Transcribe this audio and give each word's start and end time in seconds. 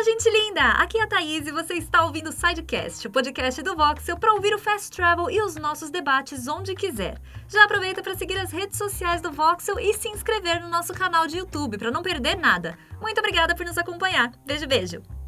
Fala, 0.00 0.12
gente 0.12 0.30
linda! 0.30 0.62
Aqui 0.62 0.96
é 0.96 1.02
a 1.02 1.06
Thaís 1.06 1.46
e 1.46 1.52
você 1.52 1.74
está 1.74 2.06
ouvindo 2.06 2.30
o 2.30 2.32
Sidecast, 2.32 3.06
o 3.06 3.10
podcast 3.10 3.62
do 3.62 3.76
Voxel 3.76 4.16
para 4.16 4.32
ouvir 4.32 4.54
o 4.54 4.58
Fast 4.58 4.96
Travel 4.96 5.30
e 5.30 5.42
os 5.42 5.56
nossos 5.56 5.90
debates 5.90 6.48
onde 6.48 6.74
quiser. 6.74 7.20
Já 7.46 7.64
aproveita 7.64 8.02
para 8.02 8.14
seguir 8.14 8.38
as 8.38 8.50
redes 8.50 8.78
sociais 8.78 9.20
do 9.20 9.30
Voxel 9.30 9.78
e 9.78 9.92
se 9.92 10.08
inscrever 10.08 10.62
no 10.62 10.70
nosso 10.70 10.94
canal 10.94 11.26
de 11.26 11.36
YouTube 11.36 11.76
para 11.76 11.90
não 11.90 12.02
perder 12.02 12.34
nada. 12.38 12.78
Muito 12.98 13.18
obrigada 13.18 13.54
por 13.54 13.66
nos 13.66 13.76
acompanhar. 13.76 14.32
Beijo, 14.46 14.66
beijo! 14.66 15.19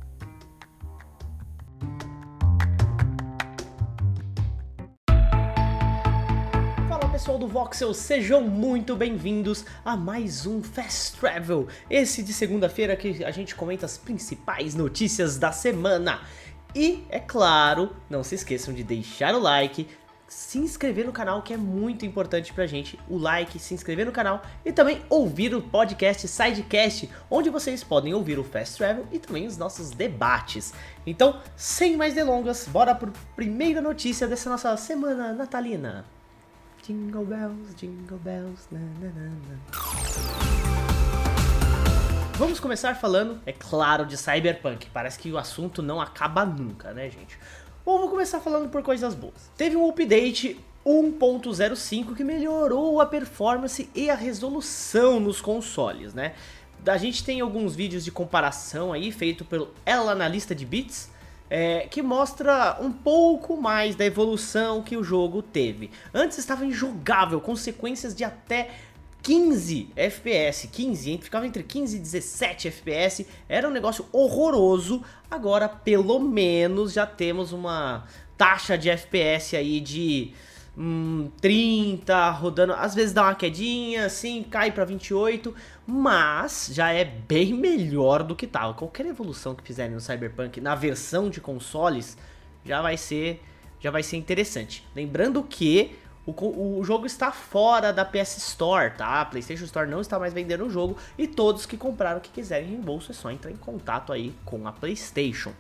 Pessoal 7.23 7.39
do 7.39 7.47
Voxel, 7.47 7.95
sejam 7.95 8.41
muito 8.41 8.97
bem-vindos 8.97 9.65
a 9.85 9.97
mais 9.97 10.45
um 10.45 10.61
Fast 10.61 11.21
Travel, 11.21 11.69
esse 11.89 12.21
de 12.21 12.33
segunda-feira 12.33 12.97
que 12.97 13.25
a 13.25 13.31
gente 13.31 13.55
comenta 13.55 13.87
as 13.87 13.97
principais 13.97 14.75
notícias 14.75 15.39
da 15.39 15.53
semana. 15.53 16.21
E, 16.75 17.05
é 17.09 17.21
claro, 17.21 17.95
não 18.11 18.25
se 18.25 18.35
esqueçam 18.35 18.75
de 18.75 18.83
deixar 18.83 19.37
o 19.37 19.39
like, 19.39 19.87
se 20.27 20.59
inscrever 20.59 21.07
no 21.07 21.13
canal 21.13 21.43
que 21.43 21.55
é 21.55 21.57
muito 21.57 22.05
importante 22.05 22.53
pra 22.53 22.67
gente, 22.67 22.99
o 23.09 23.17
like, 23.17 23.57
se 23.57 23.73
inscrever 23.73 24.05
no 24.05 24.11
canal 24.11 24.43
e 24.65 24.73
também 24.73 25.01
ouvir 25.09 25.55
o 25.55 25.63
podcast 25.63 26.27
Sidecast, 26.27 27.09
onde 27.31 27.51
vocês 27.51 27.85
podem 27.85 28.13
ouvir 28.13 28.37
o 28.37 28.43
Fast 28.43 28.79
Travel 28.79 29.07
e 29.13 29.21
também 29.21 29.47
os 29.47 29.57
nossos 29.57 29.91
debates. 29.91 30.75
Então, 31.07 31.41
sem 31.55 31.97
mais 31.97 32.15
delongas, 32.15 32.67
bora 32.67 32.97
pro 32.97 33.13
primeira 33.37 33.81
notícia 33.81 34.27
dessa 34.27 34.51
nossa 34.51 34.77
semana 34.77 35.33
natalina. 35.33 36.05
Jingle 36.85 37.25
bells, 37.25 37.75
jingle 37.77 38.19
bells, 38.19 38.67
na, 38.73 38.81
Vamos 42.35 42.59
começar 42.59 42.97
falando, 42.97 43.41
é 43.47 43.53
claro, 43.53 44.05
de 44.05 44.17
Cyberpunk. 44.17 44.91
Parece 44.91 45.17
que 45.17 45.31
o 45.31 45.39
assunto 45.39 45.81
não 45.81 46.01
acaba 46.01 46.45
nunca, 46.45 46.93
né, 46.93 47.09
gente? 47.09 47.39
Bom, 47.87 48.01
vou 48.01 48.09
começar 48.09 48.41
falando 48.41 48.69
por 48.69 48.83
coisas 48.83 49.15
boas. 49.15 49.49
Teve 49.57 49.77
um 49.77 49.89
update 49.89 50.59
1.05 50.85 52.17
que 52.17 52.25
melhorou 52.25 53.01
a 53.01 53.07
performance 53.07 53.89
e 53.95 54.11
a 54.11 54.17
resolução 54.17 55.21
nos 55.21 55.41
consoles, 55.41 56.13
né? 56.15 56.35
A 56.85 56.99
gente 56.99 57.23
tem 57.23 57.41
alguns 57.41 57.77
vídeos 57.77 58.05
de 58.05 58.11
comparação 58.11 58.93
aí 58.93 59.13
feito 59.13 59.45
pelo 59.45 59.73
El 59.87 60.09
Analista 60.09 60.53
de 60.53 60.67
Bits, 60.67 61.12
é, 61.55 61.87
que 61.91 62.01
mostra 62.01 62.79
um 62.81 62.91
pouco 62.91 63.61
mais 63.61 63.95
da 63.95 64.07
evolução 64.07 64.83
que 64.83 64.97
o 64.97 65.05
jogo 65.05 65.43
teve. 65.43 65.91
Antes 66.15 66.39
estava 66.39 66.65
injogável, 66.65 67.43
com 67.43 67.55
sequências 67.55 68.15
de 68.15 68.25
até 68.25 68.71
15 69.23 69.91
FPS, 69.95 70.67
15, 70.69 71.19
ficava 71.19 71.47
entre 71.47 71.63
15 71.63 71.99
e 71.99 72.01
17 72.01 72.69
FPS, 72.69 73.27
era 73.47 73.69
um 73.69 73.71
negócio 73.71 74.07
horroroso. 74.11 75.05
Agora, 75.31 75.69
pelo 75.69 76.19
menos, 76.19 76.95
já 76.95 77.05
temos 77.05 77.53
uma 77.53 78.07
taxa 78.39 78.79
de 78.79 78.89
FPS 78.89 79.55
aí 79.55 79.79
de 79.79 80.33
hum, 80.77 81.31
30, 81.41 82.31
rodando, 82.31 82.73
às 82.73 82.95
vezes 82.95 83.13
dá 83.13 83.23
uma 83.23 83.35
quedinha, 83.35 84.07
assim, 84.07 84.43
cai 84.43 84.71
para 84.71 84.85
28, 84.85 85.55
mas 85.87 86.71
já 86.73 86.93
é 86.93 87.05
bem 87.05 87.53
melhor 87.53 88.23
do 88.23 88.35
que 88.35 88.47
tava. 88.47 88.75
Qualquer 88.75 89.07
evolução 89.07 89.55
que 89.55 89.63
fizerem 89.63 89.93
no 89.93 90.01
Cyberpunk 90.01 90.61
na 90.61 90.75
versão 90.75 91.29
de 91.29 91.41
consoles 91.41 92.17
já 92.65 92.81
vai 92.81 92.97
ser 92.97 93.43
já 93.81 93.91
vai 93.91 94.03
ser 94.05 94.17
interessante. 94.17 94.87
Lembrando 94.95 95.43
que 95.43 95.99
o, 96.25 96.79
o 96.79 96.85
jogo 96.85 97.05
está 97.05 97.33
fora 97.33 97.93
da 97.93 98.05
PS 98.05 98.37
Store, 98.39 98.93
tá? 98.93 99.21
A 99.21 99.25
PlayStation 99.25 99.65
Store 99.65 99.91
não 99.91 100.01
está 100.01 100.21
mais 100.21 100.33
vendendo 100.33 100.65
o 100.65 100.71
jogo 100.71 100.97
e 101.19 101.27
todos 101.27 101.67
que 101.67 101.77
compraram 101.77 102.21
que 102.21 102.31
quiserem 102.31 102.69
reembolso 102.69 103.11
é 103.11 103.15
só 103.15 103.29
entrar 103.29 103.51
em 103.51 103.57
contato 103.57 104.13
aí 104.13 104.33
com 104.45 104.69
a 104.69 104.73
PlayStation. 104.73 105.53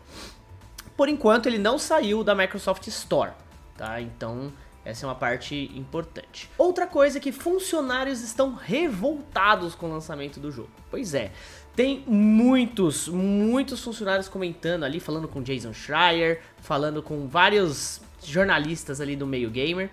Por 0.96 1.08
enquanto 1.08 1.46
ele 1.46 1.58
não 1.58 1.78
saiu 1.78 2.22
da 2.22 2.32
Microsoft 2.32 2.86
Store, 2.86 3.32
tá? 3.76 4.00
Então 4.00 4.52
essa 4.84 5.06
é 5.06 5.08
uma 5.08 5.14
parte 5.14 5.70
importante. 5.74 6.50
Outra 6.58 6.86
coisa 6.86 7.18
é 7.18 7.20
que 7.20 7.30
funcionários 7.30 8.20
estão 8.20 8.54
revoltados 8.54 9.74
com 9.74 9.86
o 9.86 9.92
lançamento 9.92 10.40
do 10.40 10.50
jogo. 10.50 10.70
Pois 10.90 11.14
é, 11.14 11.30
tem 11.74 12.04
muitos, 12.06 13.08
muitos 13.08 13.82
funcionários 13.82 14.28
comentando 14.28 14.84
ali, 14.84 14.98
falando 14.98 15.28
com 15.28 15.42
Jason 15.42 15.72
Schreier, 15.72 16.42
falando 16.58 17.02
com 17.02 17.28
vários 17.28 18.00
jornalistas 18.24 19.00
ali 19.00 19.16
do 19.16 19.26
meio 19.26 19.50
gamer, 19.50 19.90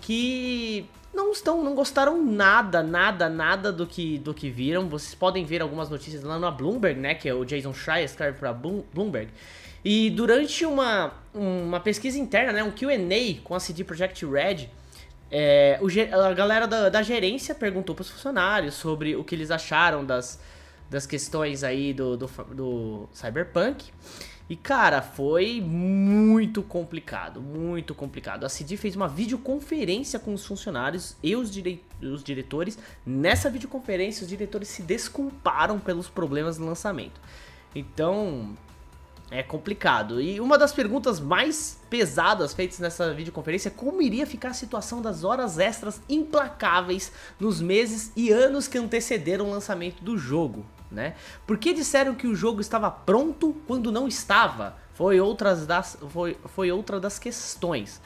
que 0.00 0.88
não 1.16 1.32
estão, 1.32 1.64
não 1.64 1.74
gostaram 1.74 2.22
nada, 2.22 2.82
nada, 2.82 3.28
nada 3.28 3.72
do 3.72 3.86
que, 3.86 4.18
do 4.18 4.34
que 4.34 4.50
viram. 4.50 4.86
Vocês 4.88 5.14
podem 5.14 5.44
ver 5.44 5.62
algumas 5.62 5.88
notícias 5.88 6.22
lá 6.22 6.38
na 6.38 6.50
Bloomberg, 6.50 7.00
né, 7.00 7.14
que 7.14 7.26
é 7.26 7.34
o 7.34 7.44
Jason 7.44 7.72
Schreier 7.72 8.04
escreve 8.04 8.38
para 8.38 8.52
Bloomberg. 8.52 9.30
E 9.82 10.10
durante 10.10 10.66
uma, 10.66 11.14
uma 11.32 11.80
pesquisa 11.80 12.18
interna, 12.18 12.52
né, 12.52 12.62
um 12.62 12.70
Q&A 12.70 13.40
com 13.42 13.54
a 13.54 13.60
CD 13.60 13.82
Projekt 13.82 14.26
Red, 14.26 14.68
é, 15.30 15.80
o, 15.80 15.86
a 16.22 16.34
galera 16.34 16.66
da, 16.68 16.88
da 16.90 17.02
gerência 17.02 17.54
perguntou 17.54 17.94
para 17.94 18.02
os 18.02 18.10
funcionários 18.10 18.74
sobre 18.74 19.16
o 19.16 19.24
que 19.24 19.34
eles 19.34 19.50
acharam 19.50 20.04
das, 20.04 20.38
das 20.90 21.06
questões 21.06 21.64
aí 21.64 21.94
do, 21.94 22.16
do, 22.16 22.26
do 22.26 23.08
Cyberpunk. 23.12 23.86
E 24.48 24.54
cara, 24.54 25.02
foi 25.02 25.60
muito 25.60 26.62
complicado, 26.62 27.40
muito 27.40 27.94
complicado. 27.94 28.44
A 28.44 28.48
CD 28.48 28.76
fez 28.76 28.94
uma 28.94 29.08
videoconferência 29.08 30.20
com 30.20 30.32
os 30.32 30.46
funcionários 30.46 31.16
e 31.20 31.34
os, 31.34 31.50
dire 31.50 31.82
os 32.00 32.22
diretores. 32.22 32.78
Nessa 33.04 33.50
videoconferência, 33.50 34.22
os 34.22 34.28
diretores 34.28 34.68
se 34.68 34.82
desculparam 34.82 35.80
pelos 35.80 36.08
problemas 36.08 36.58
do 36.58 36.64
lançamento. 36.64 37.20
Então, 37.74 38.56
é 39.30 39.42
complicado. 39.42 40.20
E 40.20 40.40
uma 40.40 40.56
das 40.56 40.72
perguntas 40.72 41.18
mais 41.18 41.80
pesadas 41.90 42.54
feitas 42.54 42.78
nessa 42.78 43.12
videoconferência 43.12 43.68
é 43.68 43.72
como 43.72 44.00
iria 44.00 44.26
ficar 44.26 44.50
a 44.50 44.54
situação 44.54 45.02
das 45.02 45.24
horas 45.24 45.58
extras 45.58 46.00
implacáveis 46.08 47.12
nos 47.38 47.60
meses 47.60 48.12
e 48.14 48.30
anos 48.30 48.68
que 48.68 48.78
antecederam 48.78 49.46
o 49.46 49.50
lançamento 49.50 50.02
do 50.02 50.16
jogo, 50.16 50.64
né? 50.90 51.14
Por 51.46 51.58
que 51.58 51.72
disseram 51.72 52.14
que 52.14 52.26
o 52.26 52.34
jogo 52.34 52.60
estava 52.60 52.90
pronto 52.90 53.56
quando 53.66 53.90
não 53.90 54.06
estava? 54.06 54.76
Foi, 54.94 55.20
outras 55.20 55.66
das, 55.66 55.98
foi, 56.08 56.36
foi 56.46 56.70
outra 56.70 56.98
das 57.00 57.18
questões. 57.18 58.00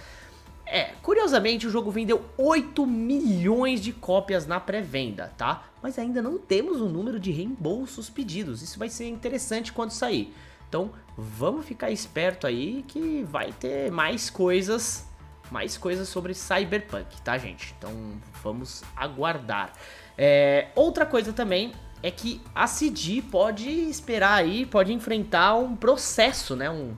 É, 0.67 0.93
curiosamente 1.03 1.67
o 1.67 1.71
jogo 1.71 1.91
vendeu 1.91 2.25
8 2.39 2.87
milhões 2.87 3.81
de 3.81 3.93
cópias 3.93 4.47
na 4.47 4.61
pré-venda, 4.61 5.33
tá? 5.37 5.65
Mas 5.83 5.99
ainda 5.99 6.23
não 6.23 6.39
temos 6.39 6.81
o 6.81 6.89
número 6.89 7.19
de 7.19 7.33
reembolsos 7.33 8.09
pedidos. 8.09 8.63
Isso 8.63 8.79
vai 8.79 8.89
ser 8.89 9.09
interessante 9.09 9.73
quando 9.73 9.91
sair. 9.91 10.33
Então 10.71 10.93
vamos 11.19 11.67
ficar 11.67 11.91
esperto 11.91 12.47
aí 12.47 12.85
que 12.87 13.25
vai 13.25 13.53
ter 13.53 13.91
mais 13.91 14.31
coisas, 14.31 15.05
mais 15.51 15.77
coisas 15.77 16.09
sobre 16.09 16.33
Cyberpunk, 16.33 17.21
tá 17.23 17.37
gente? 17.37 17.75
Então 17.77 17.93
vamos 18.41 18.85
aguardar. 18.97 19.73
É, 20.17 20.69
outra 20.77 21.05
coisa 21.05 21.33
também 21.33 21.73
é 22.05 22.11
que 22.11 22.41
a 22.55 22.69
CD 22.69 23.21
pode 23.21 23.69
esperar 23.69 24.35
aí, 24.35 24.65
pode 24.65 24.93
enfrentar 24.93 25.57
um 25.57 25.75
processo, 25.75 26.55
né? 26.55 26.71
Um, 26.71 26.95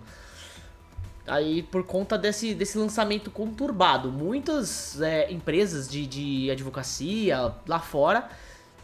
aí 1.26 1.62
por 1.62 1.82
conta 1.84 2.18
desse, 2.18 2.54
desse 2.54 2.76
lançamento 2.76 3.30
conturbado. 3.30 4.12
Muitas 4.12 5.00
é, 5.00 5.32
empresas 5.32 5.88
de, 5.88 6.06
de 6.06 6.50
advocacia 6.50 7.54
lá 7.66 7.80
fora, 7.80 8.28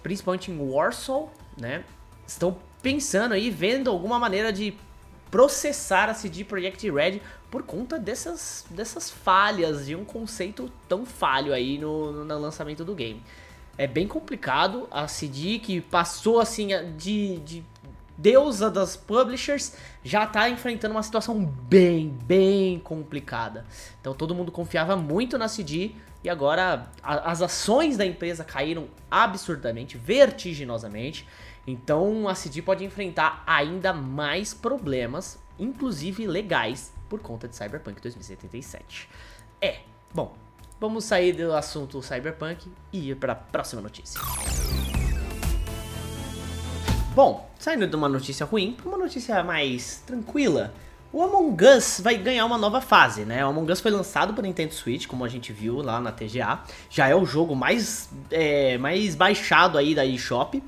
principalmente 0.02 0.50
em 0.50 0.58
Warsaw, 0.58 1.30
né? 1.60 1.84
Estão 2.28 2.58
pensando 2.82 3.32
aí, 3.32 3.50
vendo 3.50 3.88
alguma 3.88 4.18
maneira 4.18 4.52
de 4.52 4.74
processar 5.30 6.10
a 6.10 6.14
CD 6.14 6.44
Projekt 6.44 6.90
Red 6.90 7.20
por 7.50 7.62
conta 7.62 7.98
dessas, 7.98 8.66
dessas 8.68 9.10
falhas 9.10 9.86
de 9.86 9.96
um 9.96 10.04
conceito 10.04 10.70
tão 10.86 11.06
falho 11.06 11.54
aí 11.54 11.78
no, 11.78 12.24
no 12.24 12.38
lançamento 12.38 12.84
do 12.84 12.94
game. 12.94 13.22
É 13.78 13.86
bem 13.86 14.06
complicado, 14.06 14.86
a 14.90 15.08
CD 15.08 15.58
que 15.58 15.80
passou 15.80 16.38
assim 16.38 16.68
de, 16.96 17.38
de 17.38 17.64
deusa 18.16 18.70
das 18.70 18.96
publishers 18.96 19.74
já 20.04 20.24
está 20.24 20.50
enfrentando 20.50 20.94
uma 20.94 21.02
situação 21.02 21.42
bem, 21.42 22.08
bem 22.24 22.78
complicada. 22.80 23.64
Então 24.00 24.12
todo 24.12 24.34
mundo 24.34 24.52
confiava 24.52 24.96
muito 24.96 25.38
na 25.38 25.48
CD 25.48 25.92
e 26.22 26.28
agora 26.28 26.90
a, 27.02 27.30
as 27.30 27.40
ações 27.40 27.96
da 27.96 28.04
empresa 28.04 28.44
caíram 28.44 28.88
absurdamente, 29.10 29.96
vertiginosamente. 29.96 31.26
Então 31.70 32.26
a 32.26 32.34
CD 32.34 32.62
pode 32.62 32.82
enfrentar 32.82 33.42
ainda 33.46 33.92
mais 33.92 34.54
problemas, 34.54 35.38
inclusive 35.58 36.26
legais, 36.26 36.94
por 37.10 37.20
conta 37.20 37.46
de 37.46 37.54
Cyberpunk 37.54 38.00
2077. 38.00 39.06
É, 39.60 39.80
bom, 40.14 40.34
vamos 40.80 41.04
sair 41.04 41.34
do 41.34 41.52
assunto 41.52 42.00
Cyberpunk 42.00 42.72
e 42.90 43.10
ir 43.10 43.16
para 43.16 43.34
a 43.34 43.36
próxima 43.36 43.82
notícia. 43.82 44.18
Bom, 47.14 47.50
saindo 47.58 47.86
de 47.86 47.94
uma 47.94 48.08
notícia 48.08 48.46
ruim 48.46 48.72
para 48.72 48.88
uma 48.88 48.96
notícia 48.96 49.44
mais 49.44 50.02
tranquila, 50.06 50.72
o 51.12 51.22
Among 51.22 51.62
Us 51.66 52.00
vai 52.02 52.16
ganhar 52.16 52.46
uma 52.46 52.56
nova 52.56 52.80
fase, 52.80 53.26
né? 53.26 53.44
O 53.44 53.48
Among 53.50 53.70
Us 53.70 53.80
foi 53.80 53.90
lançado 53.90 54.32
para 54.32 54.42
Nintendo 54.42 54.72
Switch, 54.72 55.06
como 55.06 55.22
a 55.22 55.28
gente 55.28 55.52
viu 55.52 55.82
lá 55.82 56.00
na 56.00 56.12
TGA. 56.12 56.60
Já 56.88 57.08
é 57.08 57.14
o 57.14 57.26
jogo 57.26 57.54
mais, 57.54 58.08
é, 58.30 58.78
mais 58.78 59.14
baixado 59.14 59.76
aí 59.76 59.94
da 59.94 60.06
eShop. 60.06 60.62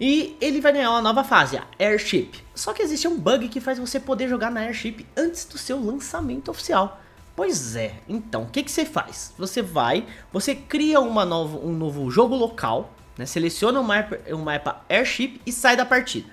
E 0.00 0.34
ele 0.40 0.62
vai 0.62 0.72
ganhar 0.72 0.90
uma 0.90 1.02
nova 1.02 1.22
fase, 1.22 1.58
a 1.58 1.66
Airship. 1.78 2.42
Só 2.54 2.72
que 2.72 2.82
existe 2.82 3.06
um 3.06 3.18
bug 3.18 3.48
que 3.48 3.60
faz 3.60 3.78
você 3.78 4.00
poder 4.00 4.28
jogar 4.28 4.50
na 4.50 4.60
Airship 4.60 5.06
antes 5.14 5.44
do 5.44 5.58
seu 5.58 5.78
lançamento 5.78 6.50
oficial. 6.50 6.98
Pois 7.36 7.76
é, 7.76 7.94
então, 8.08 8.44
o 8.44 8.46
que, 8.46 8.62
que 8.62 8.70
você 8.70 8.86
faz? 8.86 9.34
Você 9.38 9.60
vai, 9.60 10.06
você 10.32 10.54
cria 10.54 11.00
uma 11.00 11.24
novo, 11.26 11.66
um 11.66 11.72
novo 11.72 12.10
jogo 12.10 12.34
local, 12.34 12.94
né? 13.16 13.26
seleciona 13.26 13.78
um 13.78 13.82
mapa, 13.82 14.18
um 14.30 14.42
mapa 14.42 14.82
Airship 14.88 15.40
e 15.44 15.52
sai 15.52 15.76
da 15.76 15.84
partida. 15.84 16.30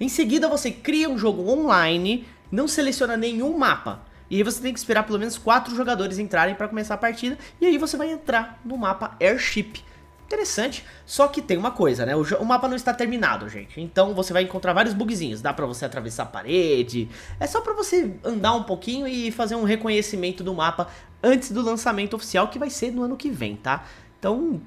Em 0.00 0.08
seguida 0.08 0.48
você 0.48 0.70
cria 0.70 1.10
um 1.10 1.18
jogo 1.18 1.50
online, 1.50 2.24
não 2.52 2.68
seleciona 2.68 3.16
nenhum 3.16 3.58
mapa. 3.58 4.00
E 4.30 4.36
aí 4.36 4.42
você 4.44 4.62
tem 4.62 4.72
que 4.72 4.78
esperar 4.78 5.04
pelo 5.04 5.18
menos 5.18 5.36
quatro 5.36 5.74
jogadores 5.74 6.18
entrarem 6.18 6.54
para 6.54 6.68
começar 6.68 6.94
a 6.94 6.98
partida. 6.98 7.36
E 7.60 7.66
aí 7.66 7.78
você 7.78 7.96
vai 7.96 8.10
entrar 8.10 8.60
no 8.64 8.76
mapa 8.76 9.16
Airship. 9.20 9.82
Interessante, 10.28 10.84
só 11.06 11.26
que 11.26 11.40
tem 11.40 11.56
uma 11.56 11.70
coisa, 11.70 12.04
né? 12.04 12.14
O, 12.14 12.20
o, 12.20 12.44
mapa 12.44 12.68
não 12.68 12.76
está 12.76 12.92
terminado, 12.92 13.48
gente. 13.48 13.80
Então 13.80 14.14
você 14.14 14.30
vai 14.30 14.42
encontrar 14.42 14.74
vários 14.74 14.92
bugzinhos. 14.92 15.40
Dá 15.40 15.54
pra 15.54 15.64
você 15.64 15.86
atravessar 15.86 16.24
a 16.24 16.26
parede. 16.26 17.08
É 17.40 17.46
só 17.46 17.62
pra 17.62 17.72
você 17.72 18.14
andar 18.22 18.52
um 18.52 18.62
pouquinho 18.62 19.08
e 19.08 19.30
fazer 19.32 19.54
um 19.54 19.64
reconhecimento 19.64 20.44
do 20.44 20.52
mapa 20.52 20.88
antes 21.22 21.50
do 21.50 21.62
lançamento 21.62 22.14
oficial, 22.14 22.48
que 22.48 22.58
vai 22.58 22.68
ser 22.68 22.90
no 22.90 23.04
ano 23.04 23.16
que 23.16 23.30
vem, 23.30 23.56
tá? 23.56 23.86
Então, 24.18 24.60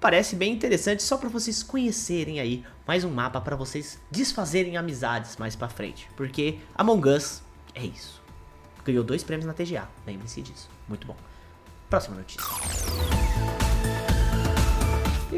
parece 0.00 0.34
bem 0.34 0.52
interessante, 0.52 1.00
só 1.00 1.16
pra 1.16 1.28
vocês 1.28 1.62
conhecerem 1.62 2.40
aí 2.40 2.64
mais 2.84 3.04
um 3.04 3.10
mapa 3.10 3.40
para 3.40 3.54
vocês 3.54 4.00
desfazerem 4.10 4.76
amizades 4.76 5.36
mais 5.36 5.54
pra 5.54 5.68
frente. 5.68 6.08
Porque 6.16 6.58
Among 6.74 7.08
Us 7.08 7.40
é 7.72 7.84
isso. 7.84 8.20
Ganhou 8.84 9.04
dois 9.04 9.22
prêmios 9.22 9.46
na 9.46 9.54
TGA, 9.54 9.88
lembrem-se 10.04 10.42
disso. 10.42 10.68
Muito 10.88 11.06
bom. 11.06 11.16
Próxima 11.88 12.16
notícia. 12.16 13.23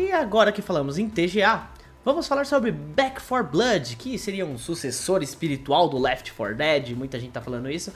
E 0.06 0.12
agora 0.12 0.52
que 0.52 0.62
falamos 0.62 0.98
em 0.98 1.10
TGA, 1.10 1.66
vamos 2.04 2.28
falar 2.28 2.46
sobre 2.46 2.70
Back 2.70 3.20
4 3.20 3.50
Blood, 3.50 3.96
que 3.96 4.16
seria 4.16 4.46
um 4.46 4.56
sucessor 4.56 5.20
espiritual 5.20 5.88
do 5.88 5.98
Left 5.98 6.32
4 6.32 6.54
Dead, 6.54 6.90
muita 6.96 7.18
gente 7.18 7.32
tá 7.32 7.40
falando 7.40 7.68
isso. 7.68 7.92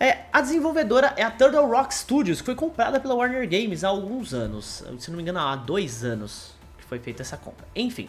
É, 0.00 0.20
a 0.32 0.40
desenvolvedora 0.40 1.12
é 1.14 1.22
a 1.22 1.30
Turtle 1.30 1.66
Rock 1.66 1.94
Studios, 1.94 2.40
que 2.40 2.46
foi 2.46 2.54
comprada 2.54 2.98
pela 2.98 3.14
Warner 3.14 3.46
Games 3.46 3.84
há 3.84 3.88
alguns 3.88 4.32
anos, 4.32 4.82
se 4.98 5.10
não 5.10 5.18
me 5.18 5.22
engano 5.22 5.40
há 5.40 5.54
dois 5.54 6.02
anos 6.02 6.52
que 6.78 6.84
foi 6.86 6.98
feita 6.98 7.20
essa 7.20 7.36
compra. 7.36 7.66
Enfim, 7.76 8.08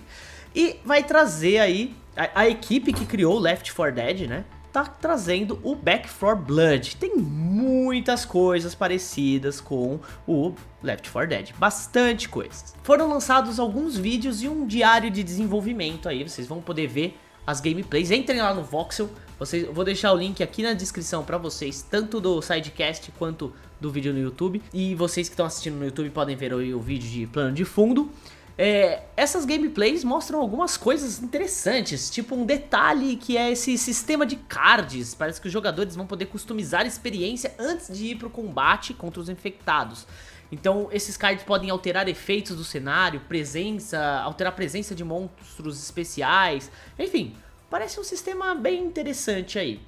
e 0.56 0.80
vai 0.86 1.04
trazer 1.04 1.60
aí 1.60 1.94
a, 2.16 2.44
a 2.44 2.48
equipe 2.48 2.94
que 2.94 3.06
criou 3.06 3.38
Left 3.38 3.74
4 3.74 3.94
Dead, 3.94 4.30
né? 4.30 4.46
Tá 4.74 4.84
trazendo 4.86 5.60
o 5.64 5.76
Back 5.76 6.10
4 6.10 6.44
Blood. 6.44 6.96
Tem 6.96 7.16
muitas 7.16 8.26
coisas 8.26 8.74
parecidas 8.74 9.62
com 9.62 10.00
o 10.28 10.54
Left 10.82 11.12
4 11.12 11.30
Dead, 11.30 11.52
bastante 11.60 12.28
coisas. 12.28 12.74
Foram 12.82 13.08
lançados 13.08 13.60
alguns 13.60 13.96
vídeos 13.96 14.42
e 14.42 14.50
um 14.50 14.66
diário 14.66 15.12
de 15.12 15.24
desenvolvimento 15.24 16.10
aí, 16.10 16.28
vocês 16.28 16.48
vão 16.48 16.60
poder 16.60 16.88
ver 16.88 17.20
as 17.46 17.62
gameplays. 17.62 18.10
Entrem 18.10 18.42
lá 18.42 18.52
no 18.52 18.64
Voxel, 18.64 19.10
vocês, 19.38 19.68
vou 19.72 19.86
deixar 19.86 20.12
o 20.12 20.18
link 20.18 20.42
aqui 20.42 20.64
na 20.64 20.74
descrição 20.74 21.24
para 21.24 21.38
vocês, 21.38 21.86
tanto 21.88 22.20
do 22.20 22.42
sidecast 22.42 23.12
quanto 23.20 23.54
do 23.80 23.92
vídeo 23.92 24.12
no 24.12 24.20
YouTube. 24.20 24.60
E 24.74 24.96
vocês 24.96 25.28
que 25.28 25.34
estão 25.34 25.46
assistindo 25.46 25.76
no 25.76 25.86
YouTube 25.86 26.10
podem 26.10 26.36
ver 26.36 26.52
o, 26.52 26.78
o 26.78 26.82
vídeo 26.82 27.08
de 27.08 27.28
plano 27.28 27.54
de 27.54 27.64
fundo. 27.64 28.10
É, 28.56 29.02
essas 29.18 29.46
gameplays 29.46 30.04
mostram 30.04 30.40
algumas 30.40 30.78
coisas 30.78 31.22
interessantes, 31.22 32.10
tipo 32.12 32.36
um 32.36 32.46
detalhe 32.46 33.16
que 33.16 33.36
é 33.36 33.52
esse 33.52 33.78
sistema 33.78 34.26
de 34.26 34.36
cards. 34.36 35.16
Parece 35.16 35.42
que 35.42 35.48
os 35.48 35.54
jogadores 35.54 35.96
vão 35.96 36.06
poder 36.06 36.28
customizar 36.28 36.82
a 36.82 36.88
experiência 36.88 37.54
antes 37.58 37.96
de 37.96 38.08
ir 38.08 38.16
para 38.16 38.28
o 38.28 38.32
combate 38.32 38.94
contra 38.94 39.20
os 39.20 39.30
infectados. 39.30 40.06
Então 40.52 40.88
esses 40.92 41.18
cards 41.18 41.44
podem 41.44 41.72
alterar 41.72 42.08
efeitos 42.08 42.56
do 42.56 42.64
cenário, 42.64 43.22
presença, 43.22 44.00
alterar 44.22 44.54
a 44.54 44.56
presença 44.56 44.94
de 44.94 45.04
monstros 45.04 45.82
especiais, 45.82 46.70
enfim, 47.00 47.36
parece 47.72 48.00
um 48.00 48.04
sistema 48.04 48.54
bem 48.54 48.84
interessante 48.84 49.58
aí. 49.58 49.80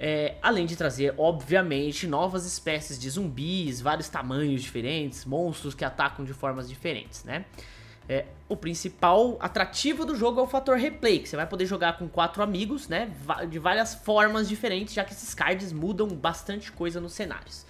É, 0.00 0.36
além 0.40 0.64
de 0.64 0.76
trazer, 0.76 1.12
obviamente, 1.18 2.06
novas 2.06 2.46
espécies 2.46 2.98
de 2.98 3.10
zumbis, 3.10 3.80
vários 3.80 4.08
tamanhos 4.08 4.62
diferentes, 4.62 5.24
monstros 5.24 5.74
que 5.74 5.84
atacam 5.84 6.24
de 6.24 6.32
formas 6.32 6.68
diferentes, 6.68 7.24
né? 7.24 7.44
É, 8.08 8.24
o 8.48 8.56
principal 8.56 9.36
atrativo 9.38 10.06
do 10.06 10.16
jogo 10.16 10.40
é 10.40 10.42
o 10.42 10.46
fator 10.46 10.78
replay, 10.78 11.18
que 11.18 11.28
você 11.28 11.36
vai 11.36 11.46
poder 11.46 11.66
jogar 11.66 11.98
com 11.98 12.08
quatro 12.08 12.42
amigos, 12.42 12.88
né, 12.88 13.12
de 13.50 13.58
várias 13.58 13.94
formas 13.94 14.48
diferentes, 14.48 14.94
já 14.94 15.04
que 15.04 15.12
esses 15.12 15.34
cards 15.34 15.72
mudam 15.72 16.08
bastante 16.08 16.72
coisa 16.72 17.00
nos 17.00 17.12
cenários. 17.12 17.66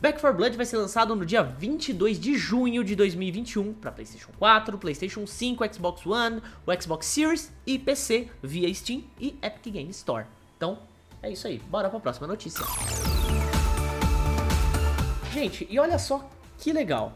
Back 0.00 0.20
4 0.20 0.36
Blood 0.36 0.56
vai 0.56 0.64
ser 0.64 0.76
lançado 0.76 1.16
no 1.16 1.26
dia 1.26 1.42
22 1.42 2.20
de 2.20 2.38
junho 2.38 2.84
de 2.84 2.94
2021 2.94 3.72
para 3.72 3.90
PlayStation 3.90 4.30
4, 4.38 4.78
PlayStation 4.78 5.26
5, 5.26 5.74
Xbox 5.74 6.06
One, 6.06 6.40
o 6.64 6.80
Xbox 6.80 7.06
Series 7.06 7.52
e 7.66 7.80
PC 7.80 8.28
via 8.40 8.72
Steam 8.72 9.02
e 9.18 9.36
Epic 9.42 9.74
Games 9.74 9.96
Store. 9.96 10.24
Então, 10.56 10.78
é 11.20 11.32
isso 11.32 11.48
aí. 11.48 11.58
Bora 11.68 11.88
para 11.88 11.98
a 11.98 12.00
próxima 12.00 12.28
notícia. 12.28 12.64
Gente, 15.32 15.66
e 15.68 15.80
olha 15.80 15.98
só 15.98 16.30
que 16.58 16.72
legal. 16.72 17.12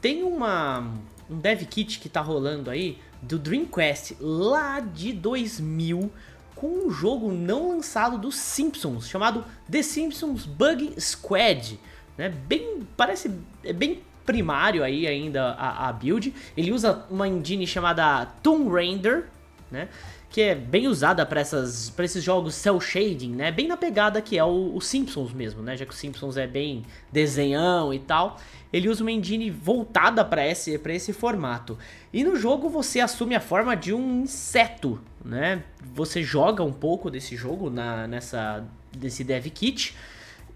Tem 0.00 0.22
uma 0.22 0.90
um 1.30 1.38
dev 1.38 1.62
kit 1.64 1.98
que 1.98 2.08
tá 2.08 2.20
rolando 2.20 2.70
aí 2.70 2.98
do 3.20 3.38
Dreamcast 3.38 4.16
lá 4.20 4.80
de 4.80 5.12
2000 5.12 6.10
com 6.54 6.86
um 6.86 6.90
jogo 6.90 7.32
não 7.32 7.70
lançado 7.70 8.18
dos 8.18 8.36
Simpsons 8.36 9.08
chamado 9.08 9.44
The 9.70 9.82
Simpsons 9.82 10.46
Bug 10.46 10.94
Squad, 11.00 11.78
né? 12.16 12.28
Bem 12.28 12.80
parece 12.96 13.30
é 13.64 13.72
bem 13.72 14.02
primário 14.24 14.84
aí 14.84 15.06
ainda 15.06 15.52
a, 15.52 15.88
a 15.88 15.92
build. 15.92 16.32
Ele 16.56 16.72
usa 16.72 17.04
uma 17.10 17.28
engine 17.28 17.66
chamada 17.66 18.26
Tomb 18.42 18.70
Raider, 18.70 19.28
né? 19.72 19.88
que 20.32 20.40
é 20.40 20.54
bem 20.54 20.88
usada 20.88 21.26
para 21.26 21.42
esses 21.42 22.24
jogos 22.24 22.54
cel 22.54 22.80
shading, 22.80 23.32
né? 23.32 23.52
Bem 23.52 23.68
na 23.68 23.76
pegada 23.76 24.20
que 24.22 24.38
é 24.38 24.42
o, 24.42 24.74
o, 24.74 24.80
Simpsons 24.80 25.30
mesmo, 25.34 25.62
né? 25.62 25.76
Já 25.76 25.84
que 25.84 25.92
o 25.92 25.96
Simpsons 25.96 26.38
é 26.38 26.46
bem 26.46 26.84
desenhão 27.12 27.92
e 27.92 27.98
tal, 27.98 28.40
ele 28.72 28.88
usa 28.88 29.04
uma 29.04 29.12
engine 29.12 29.50
voltada 29.50 30.24
para 30.24 30.46
esse, 30.46 30.80
esse 30.86 31.12
formato. 31.12 31.76
E 32.10 32.24
no 32.24 32.34
jogo 32.34 32.70
você 32.70 32.98
assume 32.98 33.34
a 33.34 33.40
forma 33.40 33.76
de 33.76 33.92
um 33.92 34.22
inseto, 34.22 34.98
né? 35.22 35.62
Você 35.94 36.22
joga 36.22 36.64
um 36.64 36.72
pouco 36.72 37.10
desse 37.10 37.36
jogo 37.36 37.68
na, 37.68 38.06
nessa 38.06 38.64
desse 38.90 39.22
dev 39.22 39.46
kit. 39.48 39.94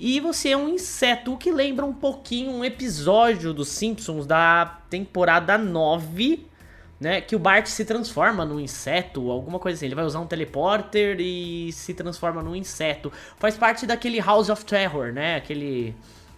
E 0.00 0.20
você 0.20 0.50
é 0.50 0.56
um 0.56 0.70
inseto 0.70 1.36
que 1.36 1.52
lembra 1.52 1.84
um 1.84 1.92
pouquinho 1.92 2.50
um 2.50 2.64
episódio 2.64 3.52
dos 3.52 3.68
Simpsons 3.68 4.26
da 4.26 4.80
temporada 4.88 5.58
9, 5.58 6.46
né, 6.98 7.20
que 7.20 7.36
o 7.36 7.38
Bart 7.38 7.66
se 7.66 7.84
transforma 7.84 8.44
num 8.44 8.58
inseto, 8.58 9.30
alguma 9.30 9.58
coisa 9.58 9.76
assim. 9.76 9.86
Ele 9.86 9.94
vai 9.94 10.04
usar 10.04 10.20
um 10.20 10.26
teleporter 10.26 11.20
e 11.20 11.70
se 11.72 11.92
transforma 11.92 12.42
num 12.42 12.56
inseto. 12.56 13.12
Faz 13.38 13.56
parte 13.56 13.86
daquele 13.86 14.20
House 14.20 14.48
of 14.48 14.64
Terror, 14.64 15.12
né? 15.12 15.36
Aquele 15.36 15.94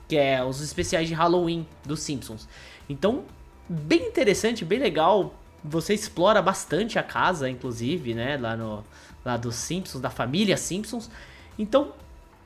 que 0.08 0.16
é 0.16 0.42
os 0.42 0.60
especiais 0.60 1.06
de 1.06 1.14
Halloween 1.14 1.66
dos 1.84 2.00
Simpsons. 2.00 2.48
Então, 2.88 3.24
bem 3.68 4.08
interessante, 4.08 4.64
bem 4.64 4.78
legal. 4.78 5.34
Você 5.62 5.92
explora 5.92 6.40
bastante 6.40 6.98
a 6.98 7.02
casa, 7.02 7.48
inclusive, 7.48 8.14
né, 8.14 8.38
lá 8.38 8.56
no 8.56 8.82
lá 9.24 9.36
dos 9.36 9.56
Simpsons, 9.56 10.00
da 10.00 10.08
família 10.08 10.56
Simpsons. 10.56 11.10
Então, 11.58 11.92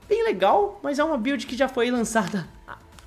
bem 0.09 0.25
legal, 0.25 0.81
mas 0.83 0.99
é 0.99 1.05
uma 1.05 1.17
build 1.17 1.47
que 1.47 1.57
já 1.57 1.69
foi 1.69 1.91
lançada 1.91 2.49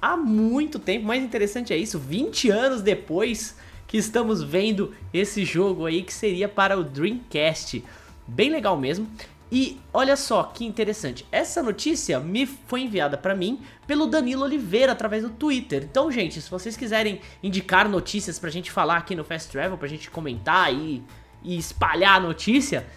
há 0.02 0.16
muito 0.16 0.80
tempo. 0.80 1.06
Mais 1.06 1.22
interessante 1.22 1.74
é 1.74 1.78
isso, 1.78 2.00
20 2.00 2.50
anos 2.50 2.82
depois 2.82 3.58
que 3.88 3.98
estamos 3.98 4.42
vendo 4.42 4.94
esse 5.14 5.46
jogo 5.46 5.86
aí 5.86 6.04
que 6.04 6.14
seria 6.14 6.48
para 6.48 6.78
o 6.78 6.84
Dreamcast. 6.84 7.84
Bem 8.28 8.50
legal 8.50 8.78
mesmo. 8.78 9.08
E 9.52 9.80
olha 9.94 10.18
só 10.18 10.44
que 10.44 10.66
interessante, 10.66 11.26
essa 11.32 11.62
notícia 11.62 12.20
me 12.20 12.46
foi 12.46 12.82
enviada 12.82 13.16
para 13.16 13.36
mim 13.36 13.62
pelo 13.86 14.08
Danilo 14.08 14.44
Oliveira 14.44 14.92
através 14.92 15.24
do 15.24 15.30
Twitter. 15.30 15.84
Então, 15.84 16.12
gente, 16.12 16.42
se 16.42 16.50
vocês 16.50 16.76
quiserem 16.76 17.22
indicar 17.44 17.88
notícias 17.88 18.40
pra 18.40 18.50
gente 18.50 18.72
falar 18.72 18.98
aqui 18.98 19.16
no 19.16 19.24
Fast 19.24 19.52
Travel, 19.52 19.78
pra 19.78 19.88
gente 19.88 20.10
comentar 20.10 20.74
e, 20.74 21.04
e 21.44 21.58
espalhar 21.58 22.16
a 22.16 22.20
notícia, 22.20 22.88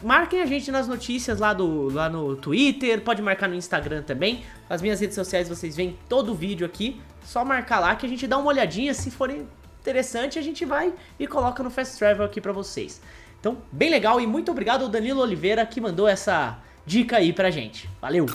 marquem 0.00 0.40
a 0.40 0.46
gente 0.46 0.70
nas 0.70 0.86
notícias 0.86 1.40
lá, 1.40 1.52
do, 1.52 1.92
lá 1.92 2.08
no 2.08 2.36
Twitter, 2.36 3.00
pode 3.00 3.20
marcar 3.20 3.48
no 3.48 3.56
Instagram 3.56 4.02
também. 4.02 4.44
As 4.68 4.80
minhas 4.80 5.00
redes 5.00 5.16
sociais 5.16 5.48
vocês 5.48 5.74
veem 5.74 5.98
todo 6.08 6.30
o 6.30 6.34
vídeo 6.36 6.64
aqui, 6.64 7.00
só 7.24 7.44
marcar 7.44 7.80
lá 7.80 7.96
que 7.96 8.06
a 8.06 8.08
gente 8.08 8.28
dá 8.28 8.38
uma 8.38 8.48
olhadinha, 8.48 8.94
se 8.94 9.10
forem 9.10 9.46
interessante, 9.80 10.38
a 10.38 10.42
gente 10.42 10.64
vai 10.64 10.92
e 11.18 11.26
coloca 11.26 11.62
no 11.62 11.70
Fast 11.70 11.98
Travel 11.98 12.24
aqui 12.24 12.40
pra 12.40 12.52
vocês. 12.52 13.00
Então, 13.40 13.58
bem 13.72 13.90
legal 13.90 14.20
e 14.20 14.26
muito 14.26 14.50
obrigado 14.50 14.82
ao 14.82 14.88
Danilo 14.88 15.20
Oliveira 15.20 15.64
que 15.64 15.80
mandou 15.80 16.06
essa 16.06 16.58
dica 16.84 17.16
aí 17.16 17.32
pra 17.32 17.50
gente. 17.50 17.88
Valeu! 18.00 18.26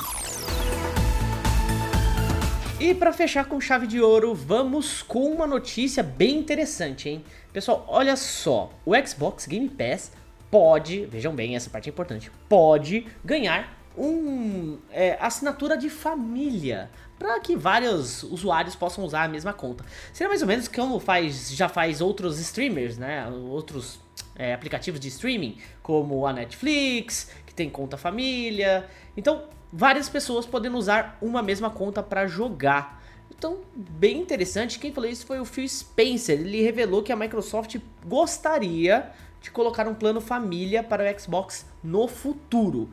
E 2.79 2.93
para 2.93 3.13
fechar 3.13 3.45
com 3.45 3.61
chave 3.61 3.87
de 3.87 4.01
ouro, 4.01 4.33
vamos 4.33 5.01
com 5.01 5.31
uma 5.31 5.47
notícia 5.47 6.03
bem 6.03 6.37
interessante, 6.37 7.07
hein? 7.07 7.23
Pessoal, 7.53 7.85
olha 7.87 8.15
só, 8.15 8.71
o 8.85 8.93
Xbox 8.95 9.47
Game 9.47 9.69
Pass 9.69 10.11
pode, 10.51 11.05
vejam 11.05 11.33
bem, 11.33 11.55
essa 11.55 11.69
parte 11.69 11.89
é 11.89 11.91
importante, 11.91 12.29
pode 12.49 13.07
ganhar 13.23 13.73
um 13.97 14.77
é, 14.91 15.17
assinatura 15.19 15.77
de 15.77 15.89
família 15.89 16.89
para 17.17 17.39
que 17.39 17.55
vários 17.55 18.23
usuários 18.23 18.75
possam 18.75 19.03
usar 19.03 19.23
a 19.23 19.27
mesma 19.27 19.53
conta. 19.53 19.85
Seria 20.11 20.29
mais 20.29 20.41
ou 20.41 20.47
menos 20.47 20.67
como 20.67 20.99
faz, 20.99 21.51
já 21.55 21.69
faz 21.69 22.01
outros 22.01 22.39
streamers, 22.39 22.97
né? 22.97 23.27
Outros 23.29 23.99
é, 24.35 24.53
aplicativos 24.53 24.99
de 24.99 25.07
streaming, 25.07 25.57
como 25.81 26.27
a 26.27 26.33
Netflix, 26.33 27.31
que 27.45 27.53
tem 27.53 27.69
conta 27.69 27.97
família. 27.97 28.85
Então, 29.15 29.43
várias 29.71 30.09
pessoas 30.09 30.45
podendo 30.45 30.77
usar 30.77 31.17
uma 31.21 31.41
mesma 31.41 31.69
conta 31.69 32.03
para 32.03 32.27
jogar. 32.27 33.01
Então, 33.37 33.59
bem 33.75 34.19
interessante. 34.19 34.79
Quem 34.79 34.93
falou 34.93 35.09
isso 35.09 35.25
foi 35.25 35.39
o 35.39 35.45
Phil 35.45 35.67
Spencer. 35.67 36.39
Ele 36.39 36.61
revelou 36.61 37.01
que 37.01 37.11
a 37.11 37.15
Microsoft 37.15 37.77
gostaria 38.05 39.11
de 39.41 39.51
colocar 39.51 39.87
um 39.87 39.93
plano 39.93 40.19
família 40.19 40.81
para 40.81 41.03
o 41.03 41.19
Xbox 41.19 41.65
no 41.83 42.07
futuro. 42.07 42.89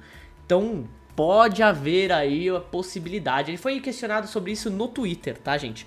Então, 0.53 0.87
pode 1.17 1.63
haver 1.63 2.13
aí 2.13 2.51
a 2.51 2.61
possibilidade. 2.61 3.51
Ele 3.51 3.57
foi 3.57 3.81
questionado 3.81 4.27
sobre 4.27 4.53
isso 4.53 4.69
no 4.69 4.87
Twitter, 4.87 5.39
tá, 5.39 5.57
gente? 5.57 5.87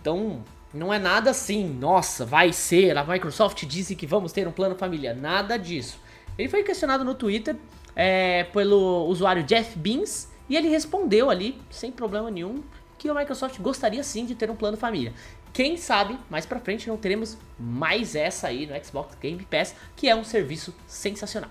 Então, 0.00 0.42
não 0.72 0.90
é 0.90 0.98
nada 0.98 1.28
assim, 1.28 1.68
nossa, 1.68 2.24
vai 2.24 2.50
ser, 2.50 2.96
a 2.96 3.04
Microsoft 3.04 3.66
disse 3.66 3.94
que 3.94 4.06
vamos 4.06 4.32
ter 4.32 4.48
um 4.48 4.50
plano 4.50 4.74
família. 4.76 5.12
Nada 5.12 5.58
disso. 5.58 6.00
Ele 6.38 6.48
foi 6.48 6.62
questionado 6.62 7.04
no 7.04 7.14
Twitter 7.14 7.54
é, 7.94 8.44
pelo 8.44 9.04
usuário 9.08 9.42
Jeff 9.42 9.78
Beans 9.78 10.28
e 10.48 10.56
ele 10.56 10.70
respondeu 10.70 11.28
ali, 11.28 11.60
sem 11.68 11.92
problema 11.92 12.30
nenhum, 12.30 12.62
que 12.96 13.10
a 13.10 13.14
Microsoft 13.14 13.60
gostaria 13.60 14.02
sim 14.02 14.24
de 14.24 14.34
ter 14.34 14.50
um 14.50 14.56
plano 14.56 14.78
família. 14.78 15.12
Quem 15.52 15.76
sabe 15.76 16.18
mais 16.30 16.46
pra 16.46 16.58
frente 16.60 16.88
não 16.88 16.96
teremos 16.96 17.36
mais 17.58 18.14
essa 18.14 18.46
aí 18.46 18.66
no 18.66 18.82
Xbox 18.82 19.14
Game 19.20 19.44
Pass, 19.44 19.74
que 19.94 20.08
é 20.08 20.16
um 20.16 20.24
serviço 20.24 20.74
sensacional. 20.86 21.50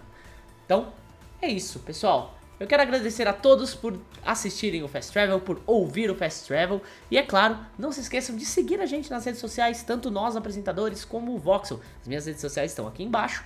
Então, 0.65 0.91
é 1.39 1.47
isso, 1.47 1.77
pessoal. 1.81 2.36
Eu 2.59 2.65
quero 2.65 2.81
agradecer 2.81 3.27
a 3.27 3.33
todos 3.33 3.75
por 3.75 3.99
assistirem 4.25 4.81
o 4.81 4.87
Fast 4.87 5.11
Travel, 5.11 5.39
por 5.39 5.61
ouvir 5.67 6.09
o 6.09 6.15
Fast 6.15 6.47
Travel. 6.47 6.81
E 7.11 7.17
é 7.17 7.21
claro, 7.21 7.57
não 7.77 7.91
se 7.91 7.99
esqueçam 7.99 8.35
de 8.35 8.45
seguir 8.45 8.81
a 8.81 8.85
gente 8.87 9.11
nas 9.11 9.25
redes 9.25 9.39
sociais, 9.39 9.83
tanto 9.83 10.09
nós 10.09 10.35
apresentadores 10.35 11.05
como 11.05 11.35
o 11.35 11.37
Voxel. 11.37 11.79
As 12.01 12.07
minhas 12.07 12.25
redes 12.25 12.41
sociais 12.41 12.71
estão 12.71 12.87
aqui 12.87 13.03
embaixo. 13.03 13.43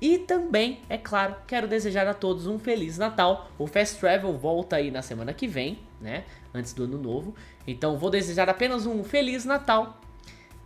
E 0.00 0.18
também, 0.18 0.80
é 0.88 0.96
claro, 0.96 1.36
quero 1.46 1.68
desejar 1.68 2.06
a 2.06 2.14
todos 2.14 2.46
um 2.46 2.58
Feliz 2.58 2.96
Natal. 2.96 3.50
O 3.58 3.66
Fast 3.66 4.00
Travel 4.00 4.32
volta 4.36 4.76
aí 4.76 4.90
na 4.90 5.02
semana 5.02 5.34
que 5.34 5.46
vem, 5.46 5.78
né? 6.00 6.24
Antes 6.52 6.72
do 6.72 6.84
ano 6.84 6.96
novo. 6.96 7.34
Então 7.66 7.98
vou 7.98 8.10
desejar 8.10 8.48
apenas 8.48 8.86
um 8.86 9.04
Feliz 9.04 9.44
Natal. 9.44 10.00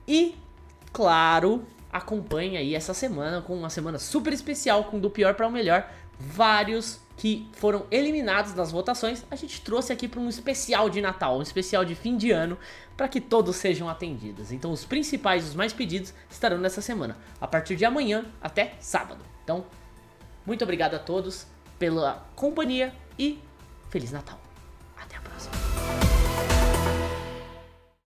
E, 0.06 0.36
claro, 0.92 1.64
acompanhe 1.92 2.56
aí 2.56 2.76
essa 2.76 2.94
semana 2.94 3.42
com 3.42 3.56
uma 3.56 3.70
semana 3.70 3.98
super 3.98 4.32
especial, 4.32 4.84
com 4.84 5.00
do 5.00 5.10
pior 5.10 5.34
para 5.34 5.48
o 5.48 5.50
melhor. 5.50 5.90
Vários 6.18 7.00
que 7.18 7.48
foram 7.52 7.84
eliminados 7.90 8.54
nas 8.54 8.70
votações, 8.70 9.24
a 9.28 9.34
gente 9.34 9.60
trouxe 9.60 9.92
aqui 9.92 10.06
para 10.06 10.20
um 10.20 10.28
especial 10.28 10.88
de 10.88 11.00
Natal, 11.00 11.36
um 11.36 11.42
especial 11.42 11.84
de 11.84 11.96
fim 11.96 12.16
de 12.16 12.30
ano, 12.30 12.56
para 12.96 13.08
que 13.08 13.20
todos 13.20 13.56
sejam 13.56 13.88
atendidos. 13.88 14.52
Então, 14.52 14.70
os 14.70 14.84
principais, 14.84 15.46
os 15.46 15.54
mais 15.54 15.72
pedidos, 15.72 16.14
estarão 16.30 16.58
nessa 16.58 16.80
semana, 16.80 17.16
a 17.40 17.46
partir 17.46 17.74
de 17.74 17.84
amanhã 17.84 18.24
até 18.40 18.74
sábado. 18.80 19.24
Então, 19.42 19.66
muito 20.46 20.62
obrigado 20.62 20.94
a 20.94 20.98
todos 20.98 21.46
pela 21.76 22.26
companhia 22.36 22.94
e 23.18 23.40
Feliz 23.90 24.12
Natal! 24.12 24.47